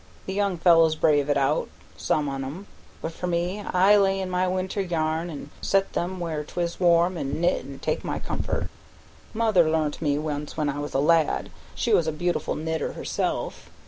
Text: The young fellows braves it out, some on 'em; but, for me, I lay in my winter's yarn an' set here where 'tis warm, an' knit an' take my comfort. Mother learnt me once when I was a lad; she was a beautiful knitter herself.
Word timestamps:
The 0.25 0.33
young 0.33 0.57
fellows 0.57 0.95
braves 0.95 1.29
it 1.29 1.37
out, 1.37 1.69
some 1.95 2.27
on 2.27 2.43
'em; 2.43 2.65
but, 3.03 3.11
for 3.11 3.27
me, 3.27 3.59
I 3.61 3.95
lay 3.97 4.19
in 4.19 4.31
my 4.31 4.47
winter's 4.47 4.89
yarn 4.89 5.29
an' 5.29 5.51
set 5.61 5.89
here 5.93 6.07
where 6.07 6.43
'tis 6.43 6.79
warm, 6.79 7.19
an' 7.19 7.39
knit 7.39 7.63
an' 7.63 7.77
take 7.77 8.03
my 8.03 8.17
comfort. 8.17 8.69
Mother 9.35 9.69
learnt 9.69 10.01
me 10.01 10.17
once 10.17 10.57
when 10.57 10.69
I 10.69 10.79
was 10.79 10.95
a 10.95 10.99
lad; 10.99 11.51
she 11.75 11.93
was 11.93 12.07
a 12.07 12.11
beautiful 12.11 12.55
knitter 12.55 12.93
herself. 12.93 13.69